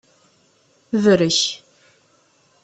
[1.03, 1.39] Brek.